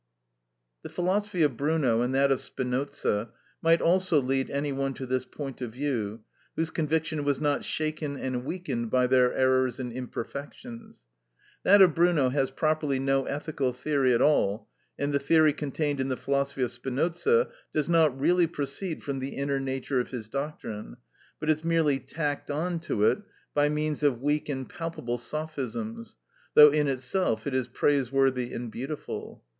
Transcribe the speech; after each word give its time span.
The 0.81 0.89
philosophy 0.89 1.43
of 1.43 1.55
Bruno 1.57 2.01
and 2.01 2.15
that 2.15 2.31
of 2.31 2.41
Spinoza 2.41 3.29
might 3.61 3.81
also 3.81 4.19
lead 4.19 4.49
any 4.49 4.71
one 4.71 4.95
to 4.95 5.05
this 5.05 5.25
point 5.25 5.61
of 5.61 5.73
view 5.73 6.21
whose 6.55 6.71
conviction 6.71 7.23
was 7.23 7.39
not 7.39 7.63
shaken 7.63 8.17
and 8.17 8.43
weakened 8.43 8.89
by 8.89 9.05
their 9.05 9.31
errors 9.31 9.79
and 9.79 9.93
imperfections. 9.93 11.03
That 11.61 11.83
of 11.83 11.93
Bruno 11.93 12.29
has 12.29 12.49
properly 12.49 12.99
no 12.99 13.25
ethical 13.25 13.73
theory 13.73 14.11
at 14.15 14.23
all, 14.23 14.67
and 14.97 15.13
the 15.13 15.19
theory 15.19 15.53
contained 15.53 15.99
in 15.99 16.07
the 16.07 16.17
philosophy 16.17 16.63
of 16.63 16.71
Spinoza 16.71 17.49
does 17.71 17.87
not 17.87 18.19
really 18.19 18.47
proceed 18.47 19.03
from 19.03 19.19
the 19.19 19.35
inner 19.35 19.59
nature 19.59 19.99
of 19.99 20.09
his 20.09 20.27
doctrine, 20.27 20.97
but 21.39 21.47
is 21.47 21.63
merely 21.63 21.99
tacked 21.99 22.49
on 22.49 22.79
to 22.79 23.03
it 23.03 23.19
by 23.53 23.69
means 23.69 24.01
of 24.01 24.19
weak 24.19 24.49
and 24.49 24.67
palpable 24.67 25.19
sophisms, 25.19 26.15
though 26.55 26.71
in 26.71 26.87
itself 26.87 27.45
it 27.45 27.53
is 27.53 27.67
praiseworthy 27.67 28.51
and 28.51 28.71
beautiful. 28.71 29.43